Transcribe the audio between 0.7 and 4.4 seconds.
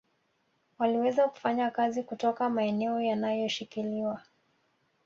Waliweza kufanya kazi kutoka maeneo yanayoshikiliwa